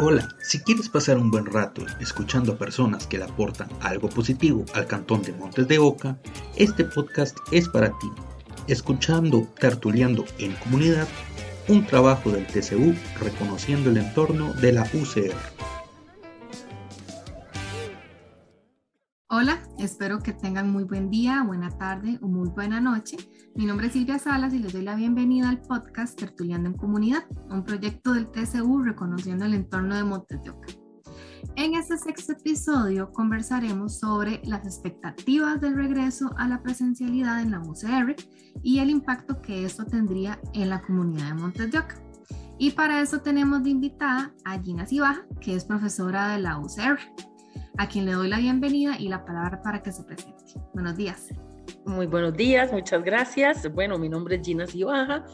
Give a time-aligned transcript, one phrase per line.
[0.00, 4.64] Hola, si quieres pasar un buen rato escuchando a personas que le aportan algo positivo
[4.74, 6.18] al cantón de Montes de Oca,
[6.56, 8.10] este podcast es para ti.
[8.66, 11.06] Escuchando Tertuleando en Comunidad,
[11.68, 15.36] un trabajo del TCU reconociendo el entorno de la UCR.
[19.28, 23.16] Hola, espero que tengan muy buen día, buena tarde o muy buena noche.
[23.56, 27.22] Mi nombre es Silvia Salas y les doy la bienvenida al podcast Tertuliando en Comunidad,
[27.50, 30.66] un proyecto del TCU reconociendo el entorno de Montes de Oca.
[31.54, 37.60] En este sexto episodio conversaremos sobre las expectativas del regreso a la presencialidad en la
[37.60, 38.16] UCR
[38.64, 41.94] y el impacto que esto tendría en la comunidad de Montes de Oca.
[42.58, 46.98] Y para eso tenemos de invitada a Gina Cibaja, que es profesora de la UCR
[47.78, 50.44] a quien le doy la bienvenida y la palabra para que se presente.
[50.72, 51.28] Buenos días.
[51.86, 53.72] Muy buenos días, muchas gracias.
[53.72, 55.24] Bueno, mi nombre es Gina Cibaja,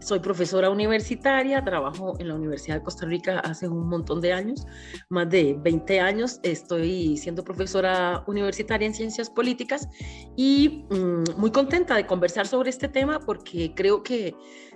[0.00, 4.66] soy profesora universitaria, trabajo en la Universidad de Costa Rica hace un montón de años,
[5.10, 6.40] más de 20 años.
[6.42, 9.88] Estoy siendo profesora universitaria en ciencias políticas
[10.36, 14.34] y mm, muy contenta de conversar sobre este tema porque creo que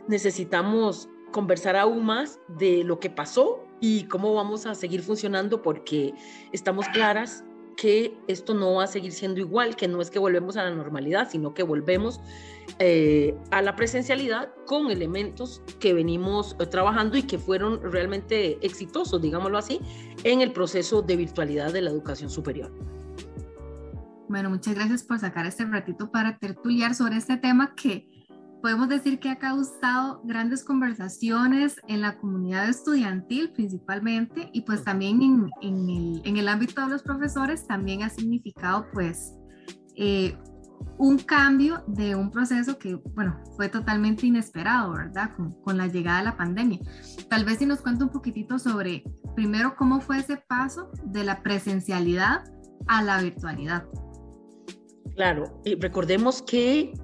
[0.09, 6.13] necesitamos conversar aún más de lo que pasó y cómo vamos a seguir funcionando porque
[6.53, 7.45] estamos claras
[7.77, 10.71] que esto no va a seguir siendo igual, que no es que volvemos a la
[10.71, 12.21] normalidad, sino que volvemos
[12.79, 19.21] eh, a la presencialidad con elementos que venimos eh, trabajando y que fueron realmente exitosos,
[19.21, 19.81] digámoslo así,
[20.25, 22.73] en el proceso de virtualidad de la educación superior.
[24.29, 28.09] Bueno, muchas gracias por sacar este ratito para tertuliar sobre este tema que
[28.65, 35.21] podemos decir que ha causado grandes conversaciones en la comunidad estudiantil principalmente y pues también
[35.21, 39.35] en, el, en el, ámbito de los profesores también ha significado pues
[39.97, 40.35] eh,
[40.97, 45.37] un cambio de un proceso que, bueno, fue totalmente inesperado, ¿verdad?
[45.37, 46.79] Con, con, la llegada de la pandemia.
[47.29, 49.05] Tal vez si nos cuenta un poquitito sobre,
[49.37, 52.43] primero, cómo fue ese paso de la presencialidad
[52.87, 53.85] a la virtualidad.
[55.17, 56.95] Claro, y recordemos que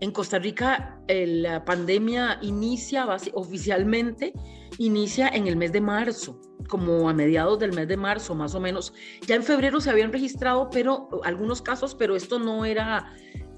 [0.00, 4.32] en Costa Rica la pandemia inicia oficialmente,
[4.78, 8.60] inicia en el mes de marzo, como a mediados del mes de marzo más o
[8.60, 8.92] menos.
[9.26, 13.12] Ya en febrero se habían registrado pero algunos casos, pero esto no era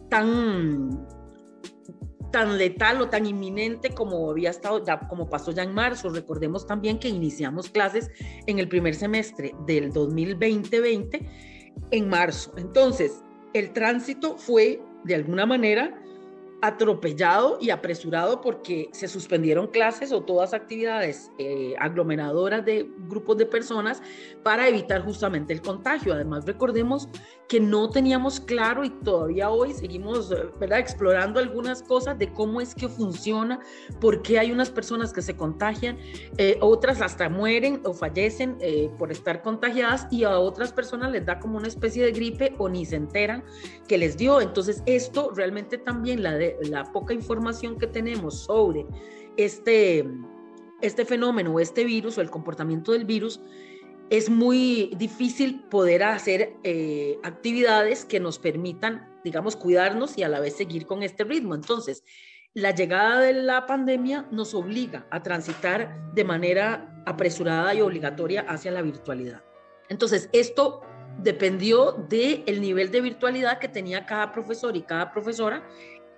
[0.09, 1.07] tan
[2.31, 6.11] tan letal o tan inminente como había estado ya como pasó ya en marzo.
[6.11, 8.09] Recordemos también que iniciamos clases
[8.47, 11.29] en el primer semestre del 2020
[11.91, 12.53] en marzo.
[12.57, 16.00] Entonces, el tránsito fue de alguna manera
[16.63, 23.47] atropellado y apresurado porque se suspendieron clases o todas actividades eh, aglomeradoras de grupos de
[23.47, 24.03] personas
[24.43, 26.13] para evitar justamente el contagio.
[26.13, 27.09] Además, recordemos
[27.51, 30.79] que no teníamos claro y todavía hoy seguimos eh, ¿verdad?
[30.79, 33.59] explorando algunas cosas de cómo es que funciona,
[34.01, 35.99] por qué hay unas personas que se contagian,
[36.39, 38.57] eh, otras hasta mueren o fallecen
[38.97, 42.69] por estar contagiadas y a otras personas les da como una especie de gripe o
[42.69, 43.43] ni se enteran
[43.89, 44.41] que les dio.
[44.41, 48.87] Entonces, esto realmente también la de la poca información que tenemos sobre
[49.37, 50.09] este,
[50.83, 53.41] este fenómeno este virus o el comportamiento del virus,
[54.11, 60.41] es muy difícil poder hacer eh, actividades que nos permitan, digamos, cuidarnos y a la
[60.41, 61.55] vez seguir con este ritmo.
[61.55, 62.03] Entonces,
[62.53, 68.73] la llegada de la pandemia nos obliga a transitar de manera apresurada y obligatoria hacia
[68.73, 69.45] la virtualidad.
[69.89, 70.83] Entonces, esto
[71.23, 75.63] dependió del el nivel de virtualidad que tenía cada profesor y cada profesora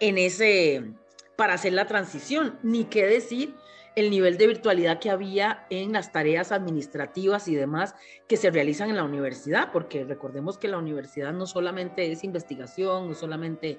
[0.00, 0.94] en ese,
[1.36, 3.54] para hacer la transición, ni qué decir
[3.94, 7.94] el nivel de virtualidad que había en las tareas administrativas y demás
[8.26, 13.08] que se realizan en la universidad, porque recordemos que la universidad no solamente es investigación,
[13.08, 13.78] no solamente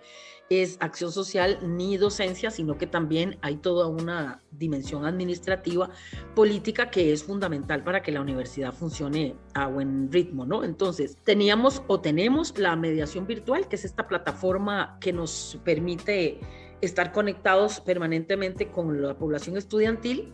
[0.50, 5.90] es acción social ni docencia, sino que también hay toda una dimensión administrativa,
[6.36, 10.64] política que es fundamental para que la universidad funcione a buen ritmo, ¿no?
[10.64, 16.40] Entonces, teníamos o tenemos la mediación virtual, que es esta plataforma que nos permite
[16.86, 20.34] estar conectados permanentemente con la población estudiantil,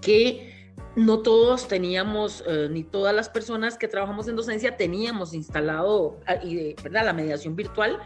[0.00, 0.52] que
[0.96, 6.36] no todos teníamos, eh, ni todas las personas que trabajamos en docencia teníamos instalado ah,
[6.42, 7.06] y, ¿verdad?
[7.06, 7.98] la mediación virtual.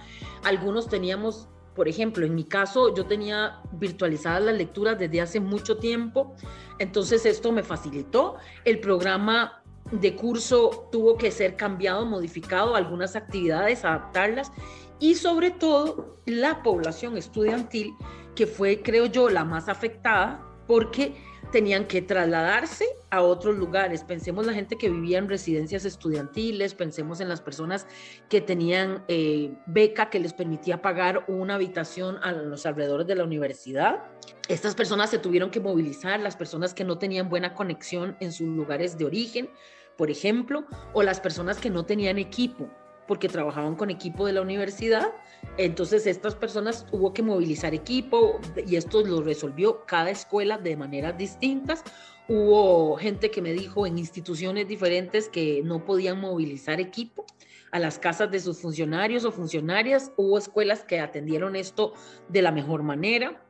[0.44, 5.78] Algunos teníamos, por ejemplo, en mi caso, yo tenía virtualizadas las lecturas desde hace mucho
[5.78, 6.34] tiempo,
[6.78, 8.36] entonces esto me facilitó.
[8.64, 14.50] El programa de curso tuvo que ser cambiado, modificado, algunas actividades, adaptarlas
[14.98, 17.94] y sobre todo la población estudiantil,
[18.34, 21.14] que fue, creo yo, la más afectada, porque
[21.52, 24.02] tenían que trasladarse a otros lugares.
[24.02, 27.86] Pensemos la gente que vivía en residencias estudiantiles, pensemos en las personas
[28.28, 33.24] que tenían eh, beca que les permitía pagar una habitación a los alrededores de la
[33.24, 34.02] universidad.
[34.48, 38.48] Estas personas se tuvieron que movilizar, las personas que no tenían buena conexión en sus
[38.48, 39.48] lugares de origen,
[39.96, 42.68] por ejemplo, o las personas que no tenían equipo
[43.06, 45.12] porque trabajaban con equipo de la universidad.
[45.58, 51.16] Entonces estas personas hubo que movilizar equipo y esto lo resolvió cada escuela de maneras
[51.16, 51.84] distintas.
[52.28, 57.24] Hubo gente que me dijo en instituciones diferentes que no podían movilizar equipo
[57.70, 60.12] a las casas de sus funcionarios o funcionarias.
[60.16, 61.92] Hubo escuelas que atendieron esto
[62.28, 63.42] de la mejor manera.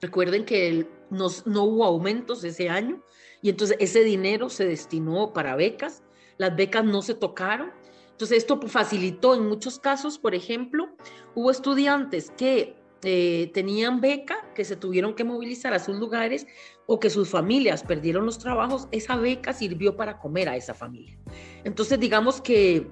[0.00, 3.02] Recuerden que no hubo aumentos ese año
[3.44, 6.02] y entonces ese dinero se destinó para becas.
[6.36, 7.70] Las becas no se tocaron
[8.14, 10.88] entonces, esto facilitó en muchos casos, por ejemplo,
[11.34, 16.46] hubo estudiantes que eh, tenían beca, que se tuvieron que movilizar a sus lugares
[16.86, 21.18] o que sus familias perdieron los trabajos, esa beca sirvió para comer a esa familia.
[21.64, 22.86] Entonces, digamos que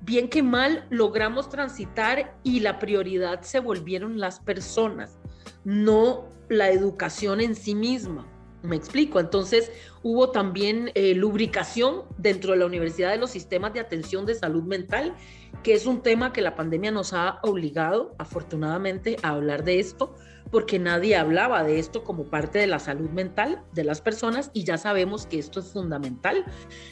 [0.00, 5.18] bien que mal logramos transitar y la prioridad se volvieron las personas,
[5.64, 8.31] no la educación en sí misma.
[8.62, 9.18] Me explico.
[9.18, 9.72] Entonces
[10.02, 14.62] hubo también eh, lubricación dentro de la Universidad de los sistemas de atención de salud
[14.62, 15.14] mental,
[15.62, 20.14] que es un tema que la pandemia nos ha obligado, afortunadamente, a hablar de esto,
[20.50, 24.64] porque nadie hablaba de esto como parte de la salud mental de las personas y
[24.64, 26.44] ya sabemos que esto es fundamental.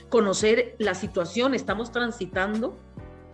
[0.08, 2.78] Conocer la situación, estamos transitando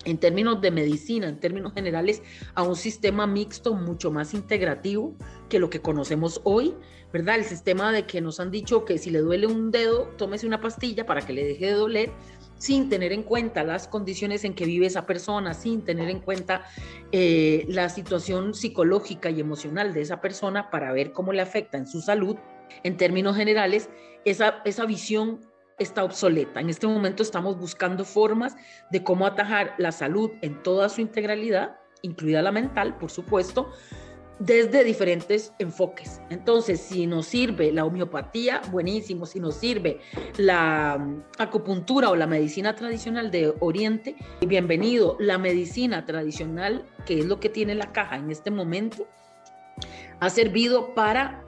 [0.04, 2.22] en términos de medicina, en términos generales,
[2.54, 5.14] a un sistema mixto mucho más integrativo
[5.48, 6.74] que lo que conocemos hoy,
[7.12, 7.36] ¿verdad?
[7.36, 10.60] El sistema de que nos han dicho que si le duele un dedo, tómese una
[10.60, 12.12] pastilla para que le deje de doler,
[12.58, 16.64] sin tener en cuenta las condiciones en que vive esa persona, sin tener en cuenta
[17.12, 21.86] eh, la situación psicológica y emocional de esa persona para ver cómo le afecta en
[21.86, 22.36] su salud.
[22.82, 23.88] En términos generales,
[24.24, 25.40] esa, esa visión
[25.78, 26.60] está obsoleta.
[26.60, 28.56] En este momento estamos buscando formas
[28.90, 33.70] de cómo atajar la salud en toda su integralidad, incluida la mental, por supuesto,
[34.38, 36.20] desde diferentes enfoques.
[36.30, 39.26] Entonces, si nos sirve la homeopatía, buenísimo.
[39.26, 40.00] Si nos sirve
[40.36, 44.16] la mm, acupuntura o la medicina tradicional de Oriente,
[44.46, 45.16] bienvenido.
[45.20, 49.06] La medicina tradicional, que es lo que tiene la caja en este momento,
[50.20, 51.42] ha servido para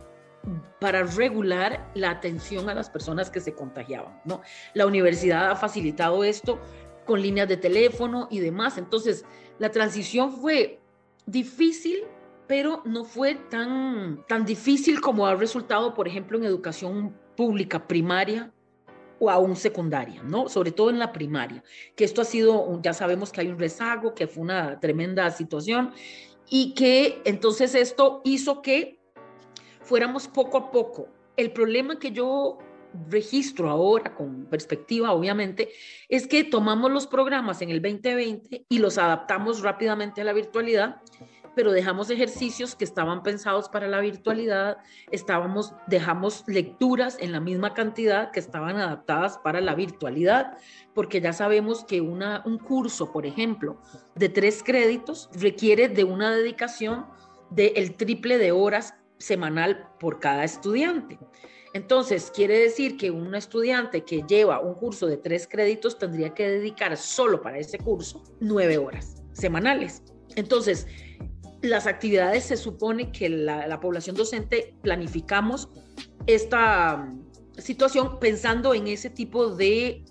[0.81, 4.21] para regular la atención a las personas que se contagiaban.
[4.25, 4.41] ¿no?
[4.75, 6.59] La universidad ha facilitado esto
[7.05, 8.79] con líneas de teléfono y demás.
[8.79, 9.25] Entonces,
[9.59, 10.81] la transición fue
[11.27, 12.05] difícil,
[12.49, 18.51] pero no fue tan, tan difícil como ha resultado, por ejemplo, en educación pública primaria
[19.21, 20.49] o aún secundaria, ¿no?
[20.49, 21.63] Sobre todo en la primaria,
[21.95, 25.93] que esto ha sido, ya sabemos que hay un rezago, que fue una tremenda situación
[26.49, 28.99] y que entonces esto hizo que
[29.83, 31.09] fuéramos poco a poco.
[31.37, 32.59] El problema que yo
[33.11, 35.69] registro ahora con perspectiva, obviamente,
[36.09, 41.03] es que tomamos los programas en el 2020 y los adaptamos rápidamente a la virtualidad,
[41.59, 44.79] pero dejamos ejercicios que estaban pensados para la virtualidad,
[45.11, 50.57] estábamos, dejamos lecturas en la misma cantidad que estaban adaptadas para la virtualidad,
[50.95, 53.83] porque ya sabemos que un curso, por ejemplo,
[54.15, 57.07] de tres créditos requiere de una dedicación
[57.51, 61.19] del triple de horas semanal por cada estudiante.
[61.75, 66.49] Entonces, quiere decir que un estudiante que lleva un curso de tres créditos tendría que
[66.49, 70.05] dedicar solo para ese curso nueve horas semanales.
[70.37, 70.87] Entonces,
[71.63, 75.69] las actividades se supone que la, población docente planificamos
[76.27, 77.27] esta mm,
[77.59, 80.05] situación pensando en ese tipo de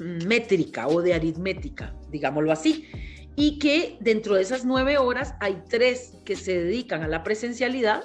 [0.00, 2.88] mm, métrica o de aritmética, digámoslo así.
[3.36, 8.04] Y que dentro de esas nueve horas hay tres que se dedican a la presencialidad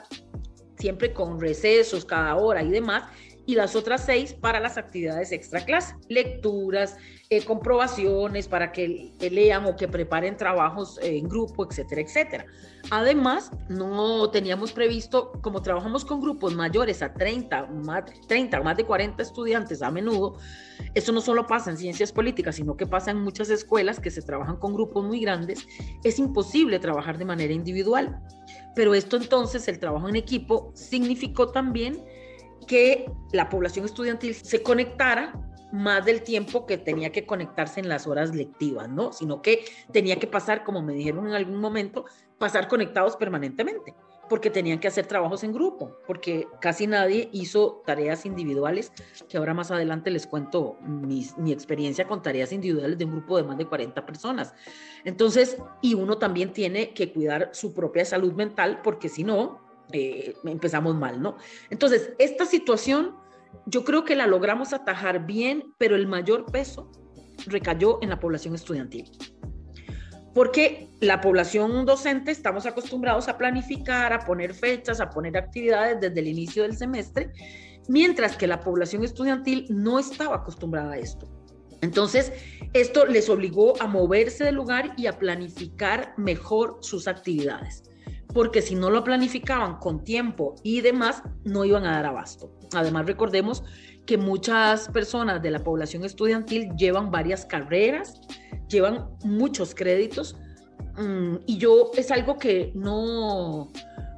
[0.80, 3.04] siempre con recesos cada hora y demás,
[3.50, 6.98] y las otras seis para las actividades extra clase, lecturas,
[7.32, 12.46] eh, comprobaciones para que, lean o que preparen trabajos en grupo, etcétera, etcétera.
[12.92, 18.84] Además, no teníamos previsto, como trabajamos con grupos mayores a 30, más, 30 más de
[18.84, 20.38] 40 estudiantes a menudo,
[20.94, 24.22] eso no solo pasa en ciencias políticas, sino que pasa en muchas escuelas que se
[24.22, 25.66] trabajan con grupos muy grandes,
[26.04, 28.22] es imposible trabajar de manera individual.
[28.76, 31.98] Pero esto entonces, el trabajo en equipo, significó también
[32.70, 35.34] que la población estudiantil se conectara
[35.72, 39.12] más del tiempo que tenía que conectarse en las horas lectivas, ¿no?
[39.12, 42.06] Sino que tenía que pasar, como me dijeron en algún momento,
[42.38, 43.96] pasar conectados permanentemente,
[44.30, 48.92] porque tenían que hacer trabajos en grupo, porque casi nadie hizo tareas individuales,
[49.28, 53.46] que ahora más adelante les cuento mi, experiencia con tareas individuales de un grupo de
[53.46, 54.54] más de 40 personas.
[55.06, 60.36] Entonces, y uno también tiene que cuidar su propia salud mental, porque si no, eh,
[60.44, 61.38] empezamos mal, ¿no?
[61.70, 63.16] Entonces, esta situación
[63.66, 66.92] yo creo que la logramos atajar bien, pero el mayor peso
[67.48, 69.12] recayó en la población estudiantil.
[70.34, 76.20] Porque la población docente estamos acostumbrados a planificar, a poner fechas, a poner actividades desde
[76.20, 77.32] el inicio del semestre,
[77.88, 81.28] mientras que la población estudiantil no estaba acostumbrada a esto.
[81.82, 82.32] Entonces,
[82.74, 87.84] esto les obligó a moverse del lugar y a planificar mejor sus actividades,
[88.34, 92.52] porque si no lo planificaban con tiempo y demás, no iban a dar abasto.
[92.74, 93.64] Además, recordemos
[94.06, 98.22] que muchas personas de la población estudiantil llevan varias carreras,
[98.68, 100.36] llevan muchos créditos,
[100.98, 103.72] mm, y yo es algo que no,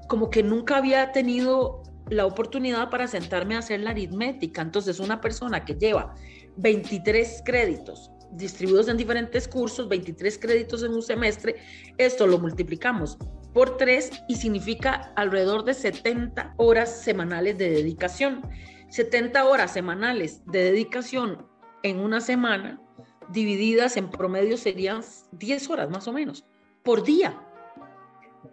[0.07, 4.61] como que nunca había tenido la oportunidad para sentarme a hacer la aritmética.
[4.61, 6.13] Entonces, una persona que lleva
[6.57, 11.55] 23 créditos distribuidos en diferentes cursos, 23 créditos en un semestre,
[11.97, 13.17] esto lo multiplicamos
[13.53, 18.41] por 3 y significa alrededor de 70 horas semanales de dedicación.
[18.89, 21.47] 70 horas semanales de dedicación
[21.83, 22.81] en una semana,
[23.29, 26.45] divididas en promedio serían 10 horas más o menos
[26.83, 27.39] por día,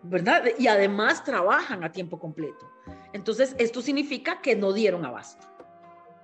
[0.02, 0.44] ¿verdad?
[0.58, 2.70] Y además trabajan a tiempo completo.
[3.12, 5.46] Entonces, esto significa que no dieron abasto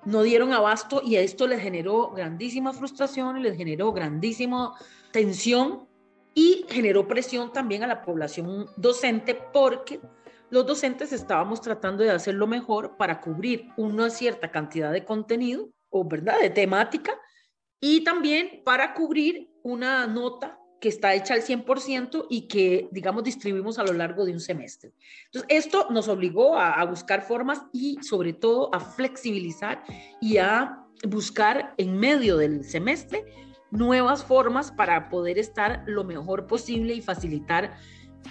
[0.04, 4.74] no dieron abasto y esto les generó grandísima frustración, les generó grandísima
[5.12, 5.86] tensión
[6.34, 10.00] y generó presión también a la población docente porque
[10.50, 15.70] los docentes estábamos tratando de hacer lo mejor para cubrir una cierta cantidad de contenido
[15.90, 17.12] o verdad de temática
[17.80, 23.78] y también para cubrir una nota que está hecha al 100% y que, digamos, distribuimos
[23.78, 24.92] a lo largo de un semestre.
[25.24, 29.82] Entonces, esto nos obligó a, buscar formas y sobre todo a flexibilizar
[30.20, 33.24] y a buscar en medio del semestre
[33.74, 37.76] nuevas formas para poder estar lo mejor posible y facilitar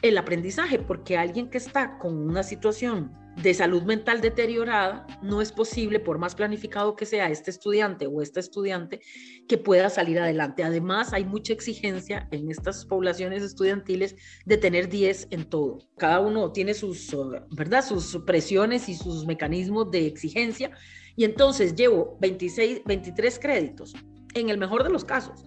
[0.02, 5.52] el aprendizaje, porque alguien que está con una situación de salud mental deteriorada, no es
[5.52, 9.02] posible, por más planificado que sea este estudiante o esta estudiante,
[9.48, 10.64] que pueda salir adelante.
[10.64, 15.80] Además, hay mucha exigencia en estas poblaciones estudiantiles de tener 10 en todo.
[15.98, 17.16] Cada uno tiene sus,
[17.52, 17.84] ¿verdad?
[17.84, 20.72] sus presiones y sus mecanismos de exigencia.
[21.16, 23.94] Y entonces llevo 26, 23 créditos,
[24.34, 25.46] en el mejor de los casos.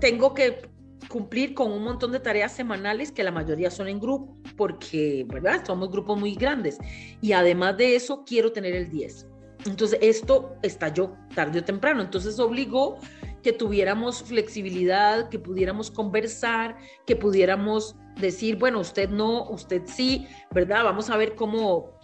[0.00, 0.68] Tengo que
[1.08, 5.64] cumplir con un montón de tareas semanales que la mayoría son en grupo, porque, ¿verdad?
[5.66, 6.78] Somos grupos muy grandes.
[7.20, 9.26] Y además de eso, quiero tener el 10.
[9.66, 12.02] Entonces, esto estalló tarde o temprano.
[12.02, 12.98] Entonces, obligó
[13.42, 16.76] que tuviéramos flexibilidad, que pudiéramos conversar,
[17.06, 20.84] que pudiéramos decir, bueno, usted no, usted sí, ¿verdad?
[20.84, 21.97] Vamos a ver cómo,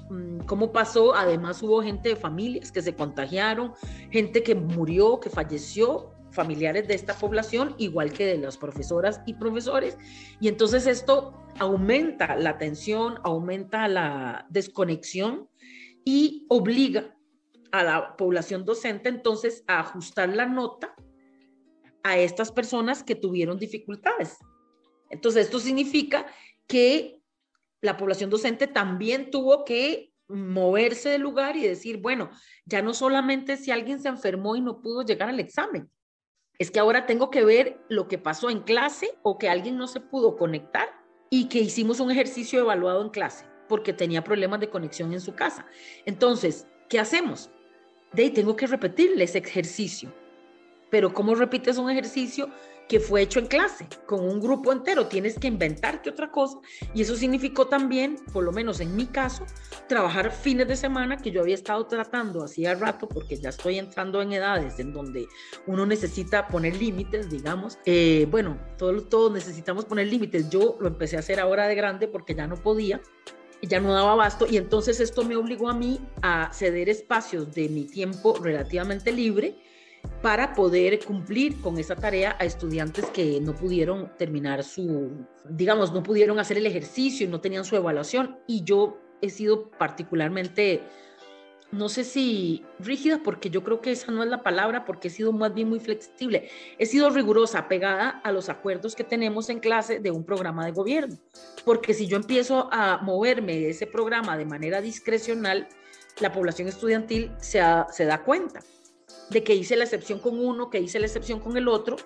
[0.46, 1.14] cómo pasó.
[1.14, 3.72] Además, hubo gente de familias que se contagiaron,
[4.10, 9.34] gente que murió, que falleció familiares de esta población, igual que de las profesoras y
[9.34, 9.96] profesores.
[10.40, 15.48] Y entonces esto aumenta la tensión, aumenta la desconexión
[16.04, 17.16] y obliga
[17.70, 20.94] a la población docente entonces a ajustar la nota
[22.02, 24.36] a estas personas que tuvieron dificultades.
[25.10, 26.26] Entonces esto significa
[26.66, 27.20] que
[27.84, 32.30] la población docente también tuvo que moverse del lugar y decir, bueno,
[32.64, 35.90] ya no solamente si alguien se enfermó y no pudo llegar al examen,
[36.58, 39.86] es que ahora tengo que ver lo que pasó en clase o que alguien no
[39.86, 40.88] se pudo conectar
[41.28, 45.34] y que hicimos un ejercicio evaluado en clase porque tenía problemas de conexión en su
[45.34, 45.66] casa.
[46.06, 47.50] Entonces, ¿qué hacemos?
[48.12, 50.10] De ahí tengo que repetirle ese ejercicio.
[50.90, 52.48] Pero ¿cómo repites un ejercicio
[52.88, 56.58] que fue hecho en clase con un grupo entero, tienes que inventarte otra cosa
[56.92, 59.46] y eso significó también, por lo menos en mi caso,
[59.88, 64.20] trabajar fines de semana que yo había estado tratando hacía rato porque ya estoy entrando
[64.20, 65.26] en edades en donde
[65.66, 67.78] uno necesita poner límites, digamos.
[67.86, 70.50] Eh, bueno, todos, todos necesitamos poner límites.
[70.50, 73.00] Yo lo empecé a hacer ahora de grande porque ya no podía
[73.66, 77.68] ya no daba abasto y entonces esto me obligó a mí a ceder espacios de
[77.68, 79.56] mi tiempo relativamente libre
[80.24, 86.02] para poder cumplir con esa tarea a estudiantes que no pudieron terminar su, digamos, no
[86.02, 88.38] pudieron hacer el ejercicio y no tenían su evaluación.
[88.46, 90.80] Y yo he sido particularmente,
[91.72, 95.10] no sé si rígida, porque yo creo que esa no es la palabra, porque he
[95.10, 96.48] sido más bien muy flexible.
[96.78, 100.72] He sido rigurosa, pegada a los acuerdos que tenemos en clase de un programa de
[100.72, 101.18] gobierno.
[101.66, 105.68] Porque si yo empiezo a moverme de ese programa de manera discrecional,
[106.18, 107.60] la población estudiantil se,
[107.92, 108.60] se da cuenta
[109.30, 111.96] de que hice la excepción con uno, que hice la excepción con el otro,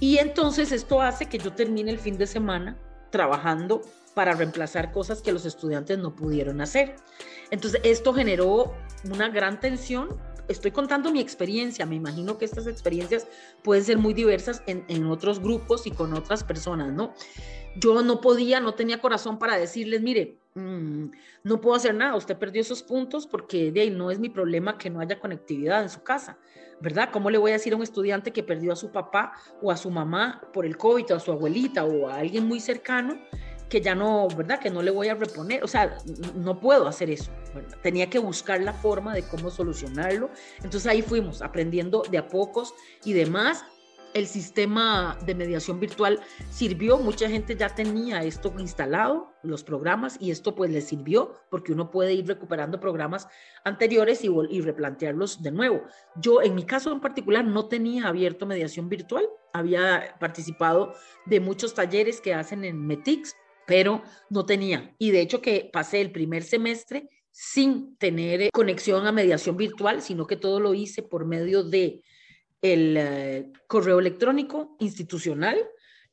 [0.00, 2.78] y entonces esto hace que yo termine el fin de semana
[3.10, 3.82] trabajando
[4.14, 6.96] para reemplazar cosas que los estudiantes no pudieron hacer.
[7.50, 8.74] Entonces esto generó
[9.10, 10.08] una gran tensión.
[10.48, 13.26] Estoy contando mi experiencia, me imagino que estas experiencias
[13.62, 17.14] pueden ser muy diversas en, en otros grupos y con otras personas, ¿no?
[17.76, 21.06] Yo no podía, no tenía corazón para decirles, mire, mm,
[21.44, 24.78] no puedo hacer nada, usted perdió esos puntos porque de ahí no es mi problema
[24.78, 26.38] que no haya conectividad en su casa,
[26.80, 27.10] ¿verdad?
[27.12, 29.76] ¿Cómo le voy a decir a un estudiante que perdió a su papá o a
[29.76, 33.18] su mamá por el COVID o a su abuelita o a alguien muy cercano
[33.72, 34.60] que ya no, ¿verdad?
[34.60, 35.96] Que no le voy a reponer, o sea,
[36.34, 37.32] no puedo hacer eso.
[37.82, 40.28] tenía que buscar la forma de cómo solucionarlo.
[40.56, 43.64] Entonces ahí fuimos aprendiendo de a pocos y demás
[44.14, 50.30] el sistema de mediación virtual sirvió, mucha gente ya tenía esto instalado, los programas, y
[50.30, 53.28] esto pues les sirvió porque uno puede ir recuperando programas
[53.64, 55.82] anteriores y, y replantearlos de nuevo.
[56.16, 60.94] Yo en mi caso en particular no tenía abierto mediación virtual, había participado
[61.26, 63.34] de muchos talleres que hacen en Metix,
[63.66, 64.94] pero no tenía.
[64.98, 70.26] Y de hecho que pasé el primer semestre sin tener conexión a mediación virtual, sino
[70.26, 72.02] que todo lo hice por medio de
[72.62, 75.58] el eh, correo electrónico institucional,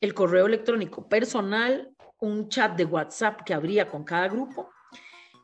[0.02, 4.70] el correo electrónico personal, un chat de WhatsApp que habría con cada grupo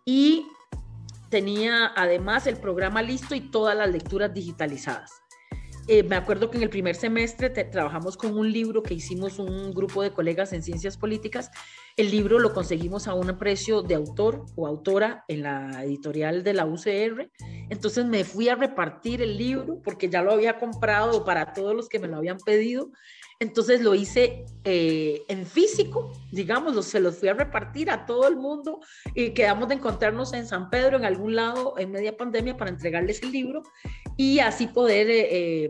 [0.03, 0.45] y
[1.29, 5.24] tenía además el programa listo y todas las lecturas digitalizadas.
[5.87, 9.71] Eh, me acuerdo que en el primer semestre trabajamos con un libro que hicimos un
[9.71, 11.51] grupo de colegas en ciencias políticas.
[11.95, 16.53] El libro lo conseguimos a un precio de autor o autora en la editorial de
[16.53, 17.29] la UCR.
[17.69, 21.87] Entonces me fui a repartir el libro porque ya lo había comprado para todos los
[21.87, 22.89] que me lo habían pedido.
[23.39, 28.37] Entonces lo hice eh, en físico, digamos, se los fui a repartir a todo el
[28.37, 28.79] mundo
[29.13, 33.21] y quedamos de encontrarnos en San Pedro, en algún lado, en media pandemia, para entregarles
[33.23, 33.61] el libro
[34.17, 35.69] y así poder, eh,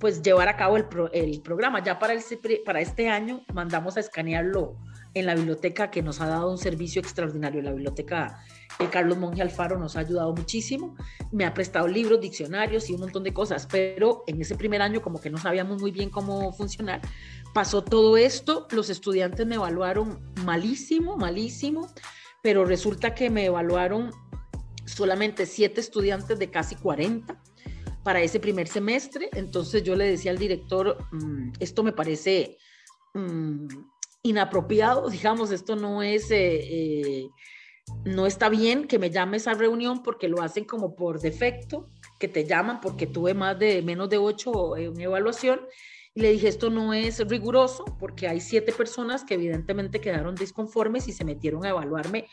[0.00, 1.82] pues, llevar a cabo el, el, programa.
[1.82, 2.22] Ya para, el,
[2.64, 4.76] para este año mandamos a escanearlo
[5.14, 8.44] en la biblioteca que nos ha dado un servicio extraordinario, la biblioteca
[8.78, 10.94] eh, Carlos Monge Alfaro nos ha ayudado muchísimo,
[11.32, 15.00] me ha prestado libros, diccionarios y un montón de cosas, pero en ese primer año
[15.00, 17.00] como que no sabíamos muy bien cómo funcionar,
[17.54, 21.90] pasó todo esto, los estudiantes me evaluaron malísimo, malísimo,
[22.42, 24.10] pero resulta que me evaluaron
[24.84, 27.42] solamente siete estudiantes de casi 40
[28.06, 32.56] para ese primer semestre, entonces yo le decía al director, mm, esto me parece...
[33.14, 33.66] Mm,
[34.26, 37.28] inapropiado, digamos, esto no es, eh, eh,
[38.04, 42.28] no está bien que me llames a reunión porque lo hacen como por defecto, que
[42.28, 45.60] te llaman porque tuve más de menos de ocho en evaluación.
[46.14, 51.08] Y le dije, esto no es riguroso porque hay siete personas que evidentemente quedaron disconformes
[51.08, 52.26] y se metieron a evaluarme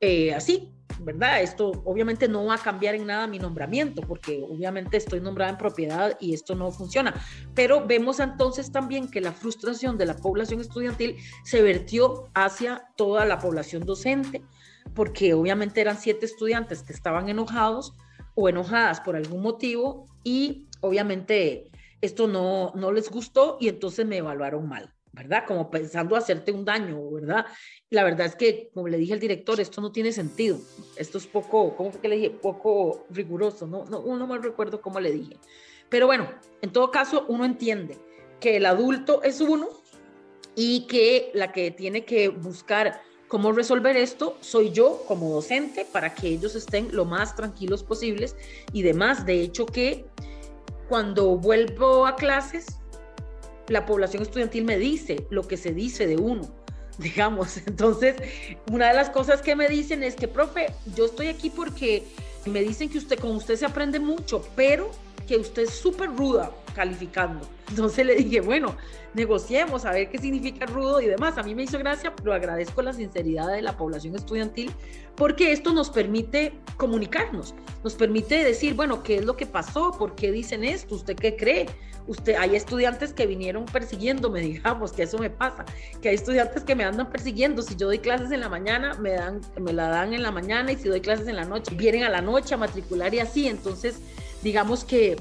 [0.00, 1.42] eh, así, ¿verdad?
[1.42, 5.58] Esto obviamente no va a cambiar en nada mi nombramiento, porque obviamente estoy nombrada en
[5.58, 7.14] propiedad y esto no funciona.
[7.54, 13.24] Pero vemos entonces también que la frustración de la población estudiantil se vertió hacia toda
[13.24, 14.42] la población docente,
[14.94, 17.94] porque obviamente eran siete estudiantes que estaban enojados
[18.34, 24.18] o enojadas por algún motivo y obviamente esto no, no les gustó y entonces me
[24.18, 24.95] evaluaron mal.
[25.16, 25.44] ¿Verdad?
[25.46, 27.46] Como pensando hacerte un daño, ¿verdad?
[27.88, 30.58] La verdad es que, como le dije al director, esto no tiene sentido.
[30.96, 32.30] Esto es poco, ¿cómo fue que le dije?
[32.30, 33.86] Poco riguroso, ¿no?
[33.86, 35.38] No, no me recuerdo cómo le dije.
[35.88, 36.28] Pero bueno,
[36.60, 37.96] en todo caso, uno entiende
[38.40, 39.68] que el adulto es uno
[40.54, 46.14] y que la que tiene que buscar cómo resolver esto soy yo como docente para
[46.14, 48.36] que ellos estén lo más tranquilos posibles
[48.72, 49.24] y demás.
[49.24, 50.04] De hecho que
[50.88, 52.66] cuando vuelvo a clases,
[53.68, 56.54] la población estudiantil me dice lo que se dice de uno,
[56.98, 57.58] digamos.
[57.66, 58.16] Entonces,
[58.70, 62.04] una de las cosas que me dicen es que, profe, yo estoy aquí porque
[62.46, 64.90] me dicen que usted con usted se aprende mucho, pero
[65.26, 67.48] que usted es súper ruda calificando.
[67.70, 68.76] Entonces le dije, bueno,
[69.14, 71.38] negociemos a ver qué significa rudo y demás.
[71.38, 74.70] A mí me hizo gracia, pero agradezco la sinceridad de la población estudiantil
[75.16, 79.92] porque esto nos permite comunicarnos, nos permite decir, bueno, ¿qué es lo que pasó?
[79.92, 80.94] ¿Por qué dicen esto?
[80.94, 81.66] ¿Usted qué cree?
[82.06, 85.64] Usted, hay estudiantes que vinieron persiguiéndome, digamos, que eso me pasa,
[86.02, 87.62] que hay estudiantes que me andan persiguiendo.
[87.62, 90.70] Si yo doy clases en la mañana, me, dan, me la dan en la mañana
[90.72, 93.48] y si doy clases en la noche, vienen a la noche a matricular y así.
[93.48, 94.00] Entonces,
[94.42, 95.16] digamos que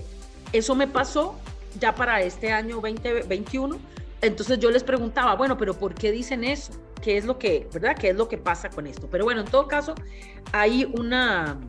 [0.51, 1.35] eso me pasó
[1.79, 3.77] ya para este año 2021.
[4.21, 6.73] Entonces yo les preguntaba, bueno, pero ¿por qué dicen eso?
[7.01, 7.95] ¿Qué es lo que, verdad?
[7.97, 9.07] ¿Qué es lo que pasa con esto?
[9.11, 9.93] Pero bueno, en todo caso,
[10.51, 11.59] hay una,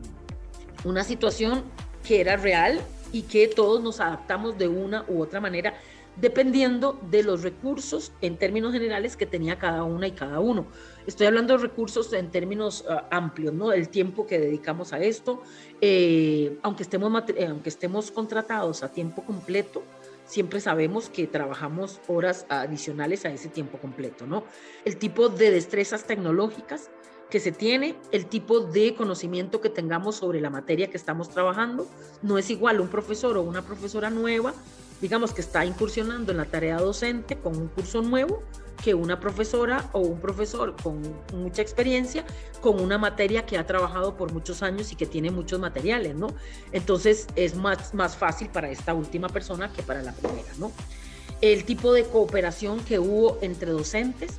[0.83, 1.63] una situación
[2.03, 5.73] que era real y que todos nos adaptamos de una u otra manera
[6.19, 10.65] dependiendo de los recursos en términos generales que tenía cada una y cada uno.
[11.05, 13.71] Estoy hablando de recursos en términos ah, amplios, ¿no?
[13.71, 15.41] El tiempo que dedicamos a esto,
[15.79, 19.83] eh, aunque, estemos, eh, aunque estemos contratados a tiempo completo,
[20.27, 24.43] siempre sabemos que trabajamos horas adicionales a ese tiempo completo, ¿no?
[24.85, 26.91] El tipo de destrezas tecnológicas
[27.29, 31.87] que se tiene, el tipo de conocimiento que tengamos sobre la materia que estamos trabajando,
[32.21, 34.53] no es igual un profesor o una profesora nueva
[35.01, 38.43] digamos que está incursionando en la tarea docente con un curso nuevo
[38.83, 41.01] que una profesora o un profesor con
[41.33, 42.25] mucha experiencia
[42.61, 46.27] con una materia que ha trabajado por muchos años y que tiene muchos materiales, ¿no?
[46.71, 50.71] Entonces es más, más fácil para esta última persona que para la primera, ¿no?
[51.41, 54.33] El tipo de cooperación que hubo entre docentes,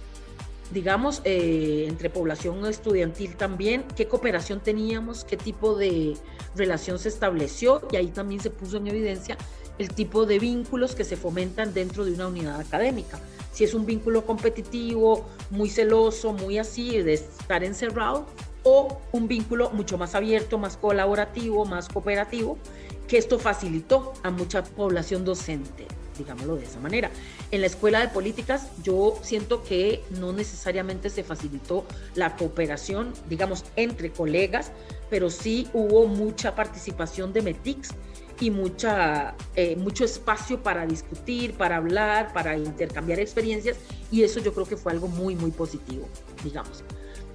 [0.72, 6.16] digamos, eh, entre población estudiantil también, qué cooperación teníamos, qué tipo de
[6.54, 9.38] relación se estableció y ahí también se puso en evidencia
[9.78, 13.20] el tipo de vínculos que se fomentan dentro de una unidad académica.
[13.52, 18.26] Si es un vínculo competitivo, muy celoso, muy así, de estar encerrado,
[18.62, 22.58] o un vínculo mucho más abierto, más colaborativo, más cooperativo,
[23.06, 25.86] que esto facilitó a mucha población docente
[26.18, 27.10] digámoslo de esa manera.
[27.50, 33.64] En la escuela de políticas yo siento que no necesariamente se facilitó la cooperación, digamos,
[33.76, 34.72] entre colegas,
[35.08, 37.90] pero sí hubo mucha participación de METICS
[38.40, 43.76] y mucha, eh, mucho espacio para discutir, para hablar, para intercambiar experiencias
[44.10, 46.08] y eso yo creo que fue algo muy, muy positivo,
[46.44, 46.84] digamos,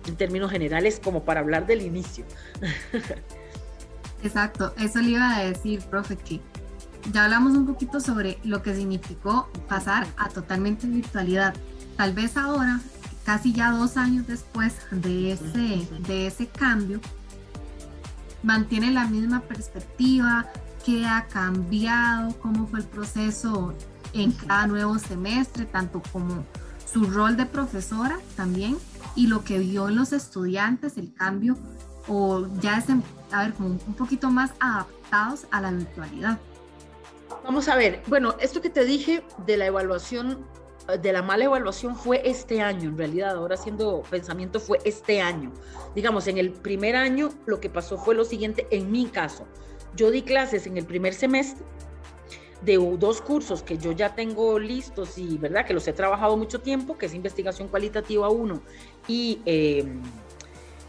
[0.07, 2.25] en términos generales, como para hablar del inicio.
[4.23, 6.39] Exacto, eso le iba a decir, profe, que
[7.11, 11.53] ya hablamos un poquito sobre lo que significó pasar a totalmente virtualidad.
[11.97, 12.79] Tal vez ahora,
[13.25, 17.01] casi ya dos años después de ese, de ese cambio,
[18.41, 20.49] mantiene la misma perspectiva,
[20.85, 23.73] qué ha cambiado, cómo fue el proceso
[24.13, 26.45] en cada nuevo semestre, tanto como
[26.91, 28.77] su rol de profesora también
[29.15, 31.57] y lo que vio en los estudiantes, el cambio,
[32.07, 32.85] o ya es,
[33.31, 36.39] a ver, como un poquito más adaptados a la virtualidad.
[37.43, 40.45] Vamos a ver, bueno, esto que te dije de la evaluación,
[41.01, 45.51] de la mala evaluación fue este año, en realidad, ahora haciendo pensamiento fue este año.
[45.95, 49.47] Digamos, en el primer año lo que pasó fue lo siguiente, en mi caso,
[49.95, 51.65] yo di clases en el primer semestre
[52.63, 56.61] de dos cursos que yo ya tengo listos y verdad que los he trabajado mucho
[56.61, 58.61] tiempo, que es investigación cualitativa 1
[59.07, 60.01] y em,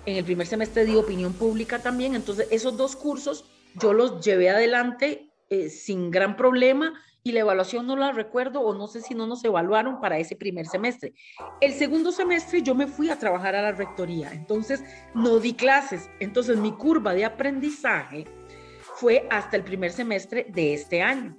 [0.06, 3.44] en el primer semestre di opinión pública también, entonces esos dos cursos
[3.80, 8.74] yo los llevé adelante eh, sin gran problema y la evaluación no la recuerdo o
[8.74, 11.14] no sé si no nos evaluaron para ese primer semestre.
[11.60, 16.10] El segundo semestre yo me fui a trabajar a la rectoría, entonces no di clases,
[16.20, 18.26] entonces mi curva de aprendizaje
[18.94, 21.36] fue hasta el primer semestre de este año,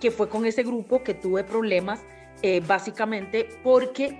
[0.00, 2.00] que fue con ese grupo que tuve problemas
[2.42, 4.18] eh, básicamente porque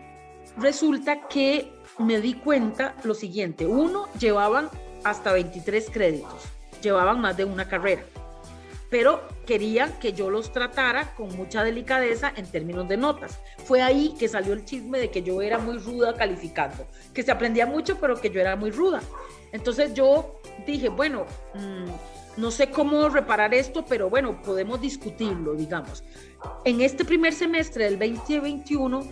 [0.57, 4.69] resulta que me di cuenta lo siguiente, uno, llevaban
[5.03, 6.45] hasta 23 créditos,
[6.81, 8.05] llevaban más de una carrera
[8.95, 13.41] pero querían que yo los tratara con mucha delicadeza en términos de notas.
[13.65, 17.33] Fue ahí que salió el chisme de que yo era muy ruda calificando, que se
[17.33, 19.03] aprendía mucho, pero que yo era muy ruda.
[19.51, 21.91] Entonces yo dije, bueno, mm,
[22.37, 26.05] no sé cómo reparar esto, pero bueno, podemos discutirlo, digamos.
[26.65, 29.05] En este primer semestre del 2021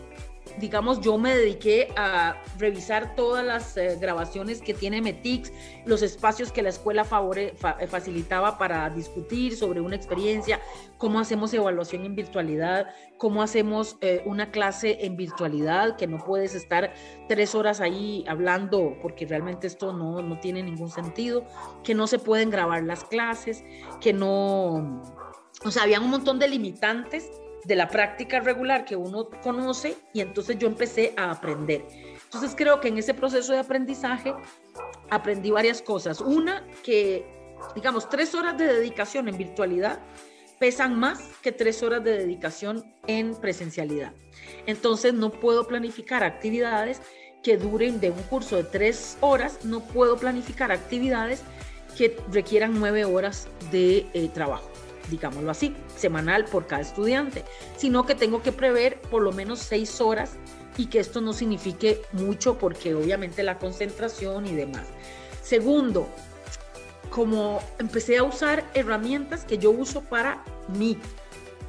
[0.58, 5.52] digamos, yo me dediqué a revisar todas las eh, grabaciones que tiene Metix,
[5.84, 10.60] los espacios que la escuela favore, eh, facilitaba para discutir sobre una experiencia,
[10.98, 16.54] cómo hacemos evaluación en virtualidad, cómo hacemos eh, una clase en virtualidad, que no puedes
[16.54, 16.92] estar
[17.28, 21.44] tres horas ahí hablando porque realmente esto no, no tiene ningún sentido,
[21.82, 23.64] que no se pueden grabar las clases,
[24.00, 25.02] que no...
[25.64, 27.30] O sea, había un montón de limitantes
[27.64, 31.84] de la práctica regular que uno conoce y entonces yo empecé a aprender.
[32.24, 34.34] Entonces creo que en ese proceso de aprendizaje
[35.10, 36.20] aprendí varias cosas.
[36.20, 37.24] Una, que
[37.74, 40.00] digamos, tres horas de dedicación en virtualidad
[40.58, 44.12] pesan más que tres horas de dedicación en presencialidad.
[44.66, 47.00] Entonces no puedo planificar actividades
[47.42, 51.42] que duren de un curso de tres horas, no puedo planificar actividades
[51.96, 54.71] que requieran nueve horas de eh, trabajo
[55.10, 57.44] digámoslo así, semanal por cada estudiante,
[57.76, 60.32] sino que tengo que prever por lo menos seis horas
[60.76, 64.86] y que esto no signifique mucho porque obviamente la concentración y demás.
[65.42, 66.08] Segundo,
[67.10, 70.98] como empecé a usar herramientas que yo uso para mí,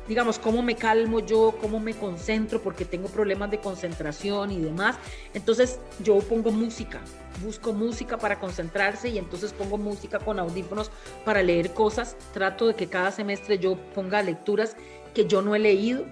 [0.08, 4.98] digamos, cómo me calmo yo, cómo me concentro, porque tengo problemas de concentración y demás.
[5.34, 7.00] Entonces yo pongo música,
[7.44, 10.92] busco música para concentrarse y entonces pongo música con audífonos
[11.26, 12.16] para leer cosas.
[12.34, 14.76] Trato de que cada semestre yo ponga lecturas
[15.14, 16.06] que yo no he leído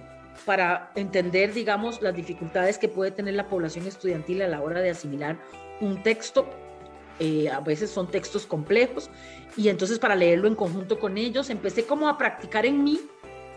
[0.46, 4.90] para entender, digamos, las dificultades que puede tener la población estudiantil a la hora de
[4.90, 5.38] asimilar
[5.80, 6.48] un texto.
[7.18, 9.10] Eh, a veces son textos complejos
[9.56, 13.00] y entonces para leerlo en conjunto con ellos empecé como a practicar en mí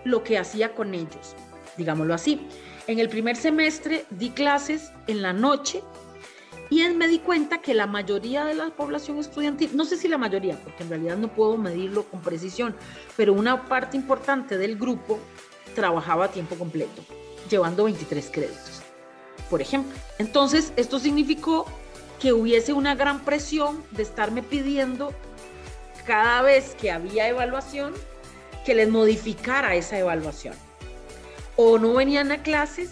[0.05, 1.35] lo que hacía con ellos,
[1.75, 2.47] digámoslo así.
[2.87, 5.83] En el primer semestre di clases en la noche
[6.69, 10.17] y me di cuenta que la mayoría de la población estudiantil, no sé si la
[10.17, 12.75] mayoría, porque en realidad no puedo medirlo con precisión,
[13.17, 15.19] pero una parte importante del grupo
[15.75, 17.03] trabajaba a tiempo completo,
[17.49, 18.81] llevando 23 créditos,
[19.49, 19.95] por ejemplo.
[20.17, 21.65] Entonces, esto significó
[22.19, 25.13] que hubiese una gran presión de estarme pidiendo
[26.05, 27.93] cada vez que había evaluación
[28.65, 30.55] que les modificara esa evaluación.
[31.55, 32.91] O no venían a clases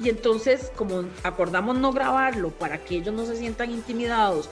[0.00, 4.48] y entonces, como acordamos no grabarlo para que ellos no se sientan intimidados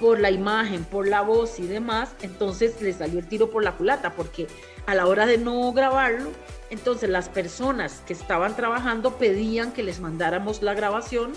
[0.00, 3.72] por la imagen, por la voz y demás, entonces les salió el tiro por la
[3.72, 4.46] culata, porque
[4.86, 6.30] a la hora de no grabarlo,
[6.70, 11.32] entonces las personas que estaban trabajando pedían que les mandáramos la grabación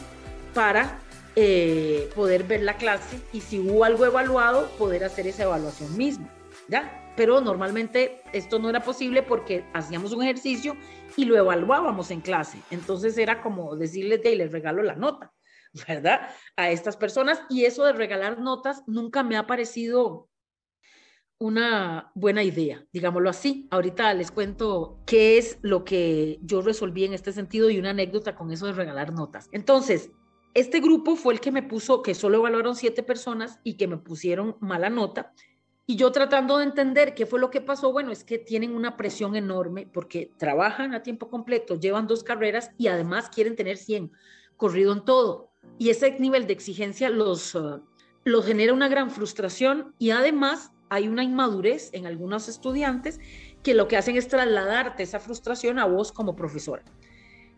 [0.54, 1.00] para
[1.36, 6.30] eh, poder ver la clase y si hubo algo evaluado, poder hacer esa evaluación misma,
[6.68, 7.07] ¿ya?
[7.18, 10.78] Pero normalmente esto no era posible porque hacíamos un ejercicio
[11.18, 12.60] y lo evaluábamos en clase.
[12.72, 15.34] Entonces era como decirles, de les regalo la nota,
[15.88, 16.30] ¿verdad?
[16.56, 17.42] A estas personas.
[17.50, 20.30] Y eso de regalar notas nunca me ha parecido
[21.40, 23.68] una buena idea, digámoslo así.
[23.72, 28.36] Ahorita les cuento qué es lo que yo resolví en este sentido y una anécdota
[28.36, 29.50] con eso de regalar notas.
[29.52, 30.12] Entonces,
[30.54, 33.98] este grupo fue el que me puso, que solo evaluaron siete personas y que me
[33.98, 35.34] pusieron mala nota.
[35.90, 38.98] Y yo tratando de entender qué fue lo que pasó, bueno, es que tienen una
[38.98, 44.12] presión enorme porque trabajan a tiempo completo, llevan dos carreras y además quieren tener 100,
[44.58, 45.54] corrido en todo.
[45.78, 47.82] Y ese nivel de exigencia los, uh,
[48.44, 53.22] genera una gran frustración y además hay una inmadurez en algunos estudiantes
[53.64, 56.84] que lo que hacen es trasladarte esa frustración a vos como profesora.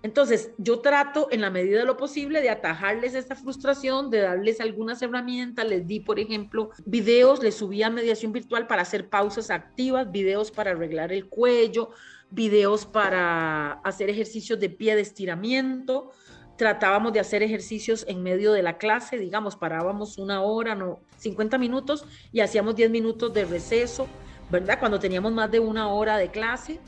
[0.01, 4.61] Entonces, yo trato en la medida de lo posible de atajarles esa frustración, de darles
[4.61, 5.67] algunas herramientas.
[5.67, 10.51] Les di, por ejemplo, videos, les subí a mediación virtual para hacer pausas activas, videos
[10.51, 11.89] para arreglar el cuello,
[12.31, 16.11] videos para hacer ejercicios de pie de estiramiento.
[16.55, 21.57] Tratábamos de hacer ejercicios en medio de la clase, digamos, parábamos una hora, no, 50
[21.57, 24.07] minutos y hacíamos 10 minutos de receso,
[24.49, 24.79] ¿verdad?
[24.79, 26.79] Cuando teníamos más de una hora de clase.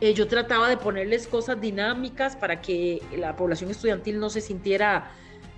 [0.00, 5.10] Eh, yo trataba de ponerles cosas dinámicas para que la población estudiantil no se sintiera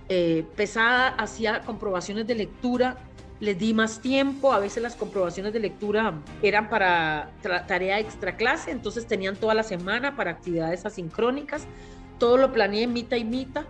[0.09, 2.97] eh, pesada, hacía comprobaciones de lectura,
[3.39, 7.31] les di más tiempo, a veces las comprobaciones de lectura eran para
[7.67, 11.65] tarea extra clase, entonces tenían toda la semana para actividades asincrónicas,
[12.19, 13.63] todo lo planeé mitad y mitad,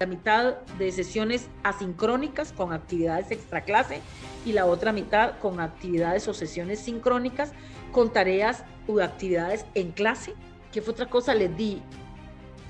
[0.00, 4.00] la mitad de sesiones asincrónicas con actividades extra clase
[4.44, 7.52] y la otra mitad con actividades o sesiones sincrónicas
[7.92, 10.34] con tareas o actividades en clase.
[10.72, 11.34] ¿Qué fue otra cosa?
[11.34, 11.80] Les di,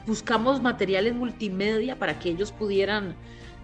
[0.07, 3.15] buscamos materiales multimedia para que ellos pudieran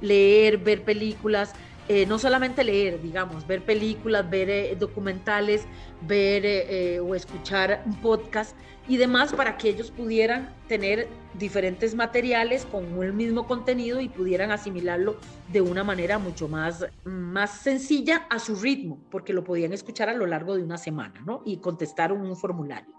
[0.00, 1.52] leer, ver películas,
[1.88, 5.66] eh, no solamente leer, digamos, ver películas, ver eh, documentales,
[6.02, 8.54] ver eh, o escuchar un podcast
[8.86, 14.50] y demás para que ellos pudieran tener diferentes materiales con el mismo contenido y pudieran
[14.50, 15.16] asimilarlo
[15.50, 20.14] de una manera mucho más, más sencilla a su ritmo, porque lo podían escuchar a
[20.14, 21.42] lo largo de una semana, ¿no?
[21.46, 22.92] Y contestar un formulario.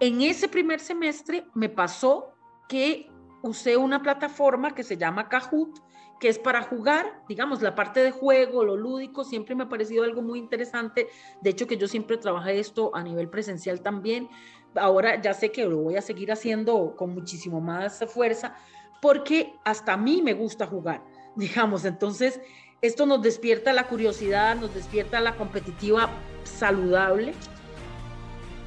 [0.00, 2.34] En ese primer semestre me pasó
[2.68, 3.08] que
[3.42, 5.78] usé una plataforma que se llama Kahoot,
[6.18, 10.04] que es para jugar, digamos, la parte de juego, lo lúdico, siempre me ha parecido
[10.04, 11.08] algo muy interesante.
[11.42, 14.28] De hecho, que yo siempre trabajé esto a nivel presencial también.
[14.74, 18.54] Ahora ya sé que lo voy a seguir haciendo con muchísimo más fuerza,
[19.02, 21.02] porque hasta a mí me gusta jugar,
[21.36, 21.84] digamos.
[21.84, 22.40] Entonces,
[22.80, 26.10] esto nos despierta la curiosidad, nos despierta la competitiva
[26.44, 27.34] saludable.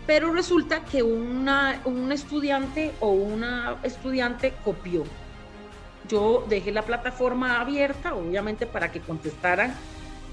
[0.05, 5.03] Pero resulta que una, un estudiante o una estudiante copió
[6.09, 9.73] yo dejé la plataforma abierta, obviamente, para que contestaran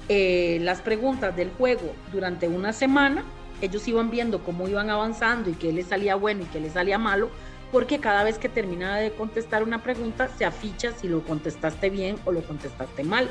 [0.09, 3.25] eh, las preguntas del juego durante una semana.
[3.61, 6.99] Ellos iban viendo cómo iban avanzando y qué les salía bueno y qué les salía
[6.99, 7.31] malo,
[7.73, 12.17] porque cada vez que terminaba de contestar una pregunta, se aficha si lo contestaste bien
[12.25, 13.29] o lo contestaste mal.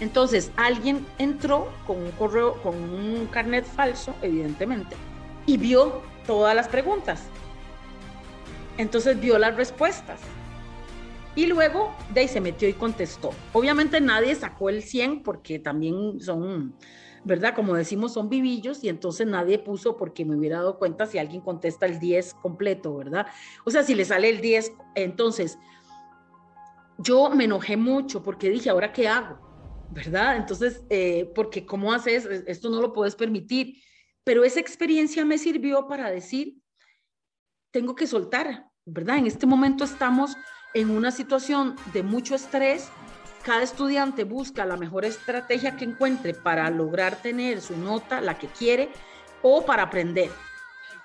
[0.00, 4.96] Entonces, alguien entró con un correo, con un carnet falso, evidentemente,
[5.46, 7.22] y vio todas las preguntas.
[8.78, 10.18] Entonces vio las respuestas
[11.34, 13.30] y luego de ahí se metió y contestó.
[13.52, 16.74] Obviamente nadie sacó el 100 porque también son,
[17.24, 17.54] ¿verdad?
[17.54, 21.40] Como decimos, son vivillos y entonces nadie puso porque me hubiera dado cuenta si alguien
[21.40, 23.26] contesta el 10 completo, ¿verdad?
[23.64, 25.58] O sea, si le sale el 10, entonces
[26.98, 29.38] yo me enojé mucho porque dije, ¿ahora qué hago?
[29.90, 30.36] ¿Verdad?
[30.36, 32.26] Entonces, eh, porque ¿cómo haces?
[32.46, 33.76] Esto no lo puedes permitir.
[34.24, 36.56] Pero esa experiencia me sirvió para decir,
[37.72, 39.18] tengo que soltar, ¿verdad?
[39.18, 40.36] En este momento estamos
[40.74, 42.88] en una situación de mucho estrés,
[43.42, 48.46] cada estudiante busca la mejor estrategia que encuentre para lograr tener su nota, la que
[48.46, 48.90] quiere,
[49.42, 50.30] o para aprender.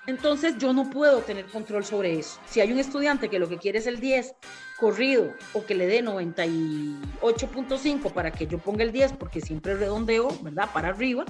[0.06, 2.40] Entonces yo no puedo tener control sobre eso.
[2.46, 4.34] Si hay un estudiante que lo que quiere es el 10
[4.78, 10.28] corrido o que le dé 98.5 para que yo ponga el 10 porque siempre redondeo,
[10.40, 10.70] ¿verdad?
[10.72, 11.26] Para arriba.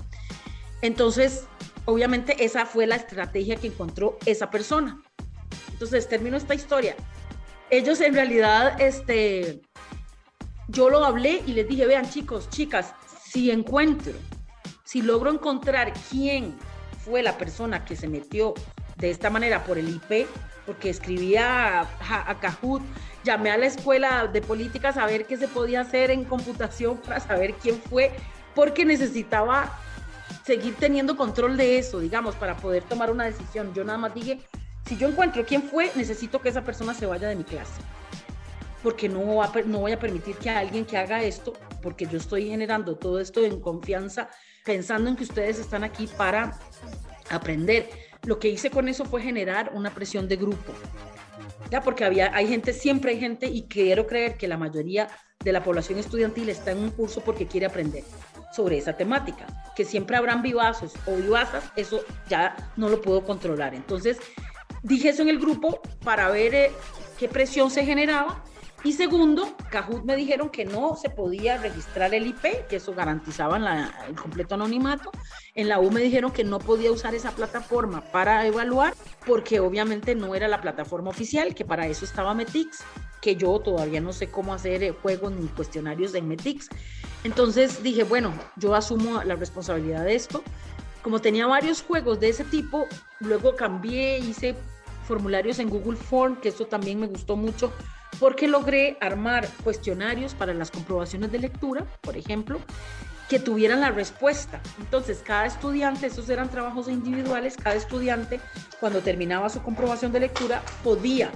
[0.80, 1.48] Entonces,
[1.86, 5.02] obviamente esa fue la estrategia que encontró esa persona.
[5.72, 6.94] Entonces, termino esta historia.
[7.70, 9.60] Ellos en realidad, este,
[10.68, 14.14] yo lo hablé y les dije, vean chicos, chicas, si encuentro,
[14.84, 16.56] si logro encontrar quién
[17.04, 18.54] fue la persona que se metió
[18.96, 20.26] de esta manera por el IP,
[20.64, 22.58] porque escribía a, a,
[23.22, 27.20] llamé a la escuela de política a saber qué se podía hacer en computación para
[27.20, 28.12] saber quién fue,
[28.54, 29.78] porque necesitaba
[30.44, 33.74] seguir teniendo control de eso, digamos, para poder tomar una decisión.
[33.74, 34.40] Yo nada más dije,
[34.88, 37.82] si yo encuentro quién fue, necesito que esa persona se vaya de mi clase.
[38.82, 39.20] Porque no,
[39.66, 43.44] no voy a permitir que alguien que haga esto, porque yo estoy generando todo esto
[43.44, 44.30] en confianza,
[44.64, 46.58] pensando en que ustedes están aquí para
[47.28, 47.90] aprender.
[48.24, 50.72] Lo que hice con eso fue generar una presión de grupo.
[51.70, 55.08] Ya, porque había, hay gente, siempre hay gente, y quiero creer que la mayoría
[55.44, 58.04] de la población estudiantil está en un curso porque quiere aprender
[58.54, 59.46] sobre esa temática.
[59.76, 63.74] Que siempre habrán vivazos o vivazas, eso ya no lo puedo controlar.
[63.74, 64.18] Entonces,
[64.82, 66.72] Dije eso en el grupo para ver eh,
[67.18, 68.42] qué presión se generaba.
[68.84, 73.56] Y segundo, Kahoot me dijeron que no se podía registrar el IP, que eso garantizaba
[74.06, 75.10] el completo anonimato.
[75.54, 78.94] En la U me dijeron que no podía usar esa plataforma para evaluar,
[79.26, 82.84] porque obviamente no era la plataforma oficial, que para eso estaba Metix,
[83.20, 86.68] que yo todavía no sé cómo hacer eh, juegos ni cuestionarios en Metix.
[87.24, 90.44] Entonces dije, bueno, yo asumo la responsabilidad de esto
[91.02, 92.86] como tenía varios juegos de ese tipo,
[93.20, 94.54] luego cambié, hice
[95.06, 97.72] formularios en Google Form, que eso también me gustó mucho,
[98.18, 102.60] porque logré armar cuestionarios para las comprobaciones de lectura, por ejemplo,
[103.28, 104.60] que tuvieran la respuesta.
[104.78, 108.40] Entonces, cada estudiante, esos eran trabajos individuales, cada estudiante,
[108.80, 111.30] cuando terminaba su comprobación de lectura, podía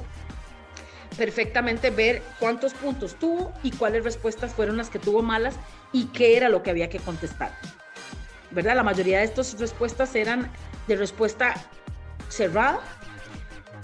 [1.17, 5.57] perfectamente ver cuántos puntos tuvo y cuáles respuestas fueron las que tuvo malas
[5.93, 7.53] y qué era lo que había que contestar.
[8.53, 8.77] ¿Verdad?
[8.77, 10.51] La mayoría de estas respuestas eran
[10.87, 11.55] de respuesta
[12.29, 12.81] cerrada,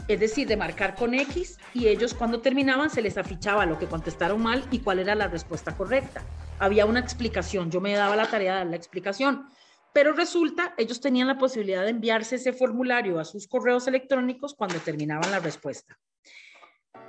[0.09, 3.87] es decir, de marcar con X, y ellos cuando terminaban se les afichaba lo que
[3.87, 6.22] contestaron mal y cuál era la respuesta correcta.
[6.59, 9.48] Había una explicación, yo me daba la tarea de dar la explicación,
[9.92, 14.78] pero resulta, ellos tenían la posibilidad de enviarse ese formulario a sus correos electrónicos cuando
[14.78, 15.98] terminaban la respuesta.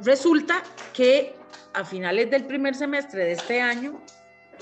[0.01, 1.35] Resulta que
[1.73, 4.01] a finales del primer semestre de este año,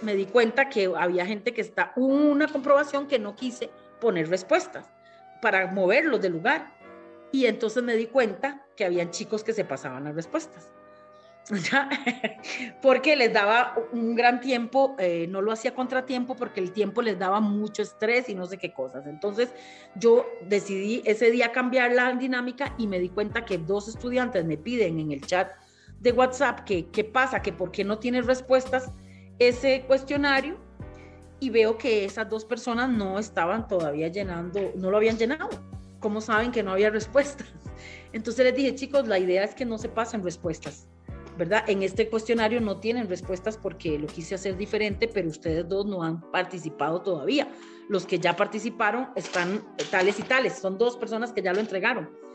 [0.02, 4.90] me di cuenta que había gente que está, una comprobación que no quise poner respuestas
[5.42, 6.74] para moverlos del lugar.
[7.32, 10.72] Y entonces me di cuenta que habían chicos que se pasaban las respuestas.
[12.82, 17.18] porque les daba un gran tiempo, eh, no lo hacía contratiempo porque el tiempo les
[17.18, 19.08] daba mucho estrés y no sé qué cosas.
[19.08, 19.54] Entonces
[19.96, 24.58] yo decidí ese día cambiar la dinámica y me di cuenta que dos estudiantes me
[24.58, 25.52] piden en el chat
[26.00, 28.92] de WhatsApp que qué pasa, que por qué no tienes respuestas
[29.40, 30.58] ese cuestionario
[31.40, 35.50] y veo que esas dos personas no estaban todavía llenando, no lo habían llenado.
[36.00, 37.48] ¿Cómo saben que no había respuestas?
[38.14, 40.88] Entonces les dije, chicos, la idea es que no se pasen respuestas,
[41.38, 41.64] ¿verdad?
[41.68, 46.04] En este cuestionario no tienen respuestas porque lo quise hacer diferente, pero ustedes dos no
[46.04, 47.48] han participado todavía.
[47.90, 52.27] Los que ya participaron están tales y tales, son dos personas que ya lo entregaron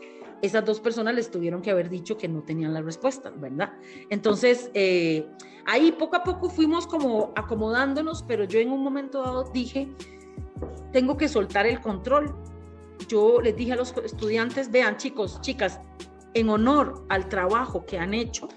[0.43, 3.71] esas dos personas les tuvieron que haber dicho que no tenían la respuesta, ¿verdad?
[4.09, 5.25] Entonces, eh,
[5.65, 9.87] ahí poco a poco fuimos como acomodándonos, pero yo en un momento dado dije,
[10.91, 12.35] tengo que soltar el control.
[13.07, 15.79] Yo les dije a los estudiantes, vean chicos, chicas,
[16.33, 18.49] en honor al trabajo que han hecho,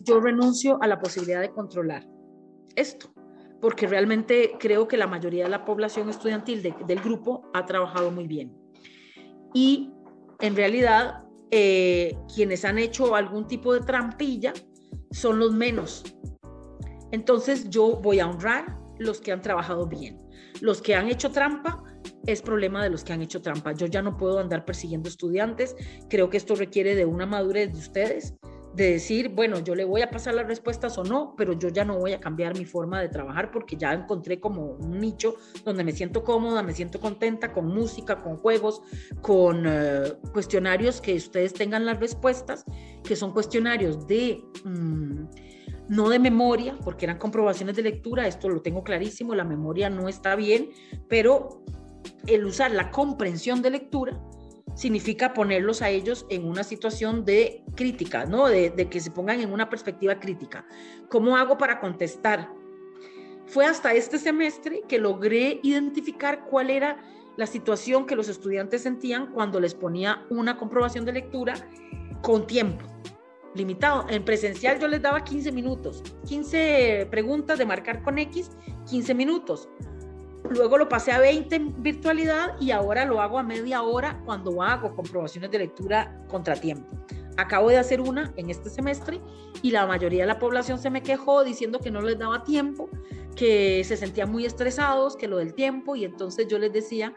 [0.00, 2.04] yo renuncio a la posibilidad de controlar
[2.74, 3.12] esto,
[3.60, 8.26] porque realmente creo que la mayoría de la población estudiantil del grupo ha trabajado muy
[8.26, 8.52] bien.
[9.54, 9.92] Y
[10.40, 14.52] en realidad eh, quienes han hecho algún tipo de trampilla
[15.10, 16.04] son los menos.
[17.10, 20.18] Entonces yo voy a honrar los que han trabajado bien.
[20.60, 21.82] Los que han hecho trampa
[22.26, 23.72] es problema de los que han hecho trampa.
[23.72, 25.74] Yo ya no puedo andar persiguiendo estudiantes.
[26.10, 28.34] Creo que esto requiere de una madurez de ustedes
[28.74, 31.84] de decir, bueno, yo le voy a pasar las respuestas o no, pero yo ya
[31.84, 35.84] no voy a cambiar mi forma de trabajar porque ya encontré como un nicho donde
[35.84, 38.82] me siento cómoda, me siento contenta con música, con juegos,
[39.20, 42.64] con eh, cuestionarios que ustedes tengan las respuestas,
[43.02, 44.42] que son cuestionarios de...
[44.64, 45.24] Mm,
[45.88, 50.06] no de memoria, porque eran comprobaciones de lectura, esto lo tengo clarísimo, la memoria no
[50.06, 50.68] está bien,
[51.08, 51.64] pero
[52.26, 54.20] el usar la comprensión de lectura
[54.78, 58.46] significa ponerlos a ellos en una situación de crítica, ¿no?
[58.46, 60.64] De, que se pongan en una perspectiva crítica.
[61.08, 62.48] ¿Cómo hago para contestar?
[63.46, 67.02] Fue hasta este semestre que logré identificar cuál era
[67.36, 71.54] la situación que los estudiantes sentían cuando les ponía una comprobación de lectura
[72.22, 72.86] con tiempo
[73.56, 74.06] limitado.
[74.08, 78.52] En presencial yo les daba 15 minutos, 15 preguntas de marcar con X,
[78.88, 79.68] 15 minutos.
[80.50, 84.62] Luego lo pasé a 20 en virtualidad y ahora lo hago a media hora cuando
[84.62, 86.96] hago comprobaciones de lectura contratiempo.
[87.36, 89.20] Acabo de hacer una en este semestre
[89.62, 92.88] y la mayoría de la población se me quejó diciendo que no les daba tiempo,
[93.36, 97.14] que se sentían muy estresados, que lo del tiempo y entonces yo les decía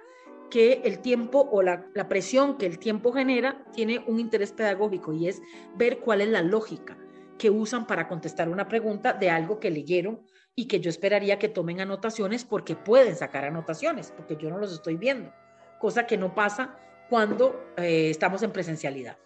[0.51, 5.13] que el tiempo o la, la presión que el tiempo genera tiene un interés pedagógico
[5.13, 5.41] y es
[5.75, 6.97] ver cuál es la lógica
[7.39, 10.19] que usan para contestar una pregunta de algo que leyeron
[10.55, 14.73] y que yo esperaría que tomen anotaciones porque pueden sacar anotaciones, porque yo no los
[14.73, 15.33] estoy viendo,
[15.79, 16.77] cosa que no pasa
[17.09, 19.17] cuando eh, estamos en presencialidad.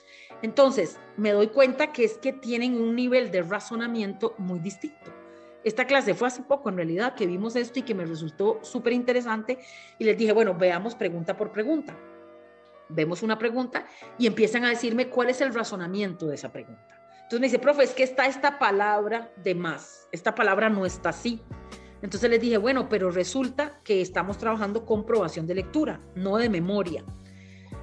[0.41, 5.13] Entonces, me doy cuenta que es que tienen un nivel de razonamiento muy distinto.
[5.63, 8.93] Esta clase fue hace poco, en realidad, que vimos esto y que me resultó súper
[8.93, 9.59] interesante
[9.97, 11.97] y les dije, bueno, veamos pregunta por pregunta.
[12.89, 13.85] Vemos una pregunta
[14.19, 17.04] y empiezan a decirme cuál es el razonamiento de esa pregunta.
[17.25, 21.09] Entonces me dice, profe, es que está esta palabra de más, esta palabra no está
[21.09, 21.41] así.
[22.03, 26.49] Entonces les dije, bueno, pero resulta que estamos trabajando con probación de lectura, no de
[26.49, 27.03] memoria.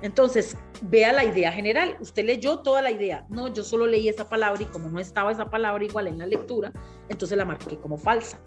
[0.00, 1.96] Entonces, vea la idea general.
[1.98, 3.26] Usted leyó toda la idea.
[3.30, 6.26] No, yo solo leí esa palabra y como no estaba esa palabra igual en la
[6.26, 6.72] lectura,
[7.08, 8.38] entonces la marqué como falsa.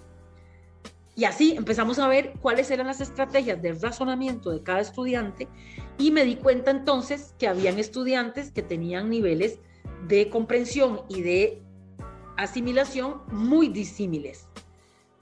[1.13, 5.49] Y así empezamos a ver cuáles eran las estrategias de razonamiento de cada estudiante
[5.97, 9.59] y me di cuenta entonces que habían estudiantes que tenían niveles
[10.07, 11.61] de comprensión y de
[12.37, 14.47] asimilación muy disímiles.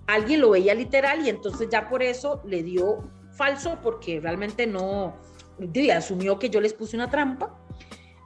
[0.08, 5.16] Alguien lo veía literal y entonces ya por eso le dio falso porque realmente no
[5.96, 7.58] asumió que yo les puse una trampa.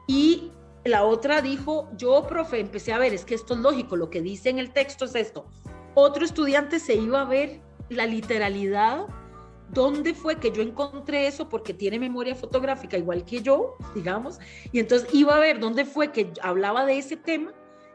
[0.08, 0.52] Y
[0.86, 4.22] la otra dijo, yo, profe, empecé a ver, es que esto es lógico, lo que
[4.22, 5.46] dice en el texto es esto.
[5.94, 9.06] Otro estudiante se iba a ver la literalidad
[9.70, 11.50] ¿Dónde fue que yo encontré eso?
[11.50, 14.40] Porque tiene memoria fotográfica igual que yo, digamos.
[14.72, 17.54] Y entonces iba a ver dónde fue que hablaba de ese tema,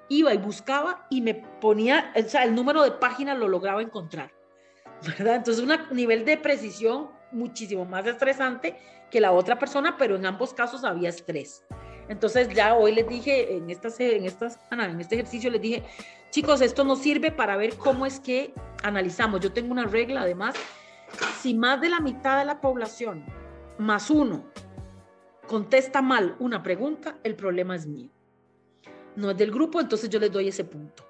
[0.08, 4.30] iba y buscaba y me ponía, o sea, el número de páginas lo lograba encontrar.
[5.06, 5.36] ¿Verdad?
[5.36, 8.76] Entonces, un nivel de precisión muchísimo más estresante
[9.10, 11.64] que la otra persona, pero en ambos casos había estrés.
[12.08, 15.82] Entonces ya hoy les dije, en, esta, en, estas, en este ejercicio les dije,
[16.30, 18.52] chicos, esto nos sirve para ver cómo es que
[18.82, 19.40] analizamos.
[19.40, 20.54] Yo tengo una regla además
[21.40, 23.24] si más de la mitad de la población,
[23.78, 24.44] más uno,
[25.46, 28.10] contesta mal una pregunta, el problema es mío.
[29.16, 31.04] No es del grupo, entonces yo les doy ese punto.